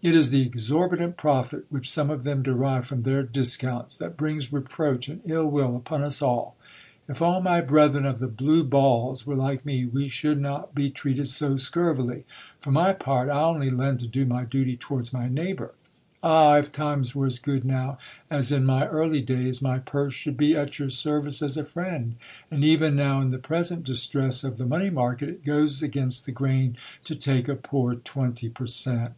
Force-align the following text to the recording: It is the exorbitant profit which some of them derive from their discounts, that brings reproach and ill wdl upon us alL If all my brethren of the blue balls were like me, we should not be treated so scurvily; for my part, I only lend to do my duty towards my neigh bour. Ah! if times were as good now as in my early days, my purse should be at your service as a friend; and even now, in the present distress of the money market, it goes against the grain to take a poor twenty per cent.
It 0.00 0.14
is 0.14 0.30
the 0.30 0.42
exorbitant 0.42 1.16
profit 1.16 1.64
which 1.68 1.90
some 1.90 2.08
of 2.08 2.22
them 2.22 2.40
derive 2.44 2.86
from 2.86 3.02
their 3.02 3.24
discounts, 3.24 3.96
that 3.96 4.16
brings 4.16 4.52
reproach 4.52 5.08
and 5.08 5.20
ill 5.24 5.50
wdl 5.50 5.74
upon 5.74 6.04
us 6.04 6.22
alL 6.22 6.54
If 7.08 7.20
all 7.20 7.42
my 7.42 7.60
brethren 7.62 8.06
of 8.06 8.20
the 8.20 8.28
blue 8.28 8.62
balls 8.62 9.26
were 9.26 9.34
like 9.34 9.66
me, 9.66 9.84
we 9.84 10.06
should 10.06 10.40
not 10.40 10.72
be 10.72 10.88
treated 10.88 11.28
so 11.28 11.56
scurvily; 11.56 12.22
for 12.60 12.70
my 12.70 12.92
part, 12.92 13.28
I 13.28 13.40
only 13.42 13.70
lend 13.70 13.98
to 13.98 14.06
do 14.06 14.24
my 14.24 14.44
duty 14.44 14.76
towards 14.76 15.12
my 15.12 15.26
neigh 15.28 15.54
bour. 15.54 15.72
Ah! 16.22 16.58
if 16.58 16.70
times 16.70 17.16
were 17.16 17.26
as 17.26 17.40
good 17.40 17.64
now 17.64 17.98
as 18.30 18.52
in 18.52 18.64
my 18.64 18.86
early 18.86 19.20
days, 19.20 19.60
my 19.60 19.80
purse 19.80 20.14
should 20.14 20.36
be 20.36 20.54
at 20.54 20.78
your 20.78 20.90
service 20.90 21.42
as 21.42 21.56
a 21.56 21.64
friend; 21.64 22.14
and 22.52 22.62
even 22.64 22.94
now, 22.94 23.20
in 23.20 23.32
the 23.32 23.36
present 23.38 23.82
distress 23.82 24.44
of 24.44 24.58
the 24.58 24.64
money 24.64 24.90
market, 24.90 25.28
it 25.28 25.44
goes 25.44 25.82
against 25.82 26.24
the 26.24 26.30
grain 26.30 26.76
to 27.02 27.16
take 27.16 27.48
a 27.48 27.56
poor 27.56 27.96
twenty 27.96 28.48
per 28.48 28.68
cent. 28.68 29.14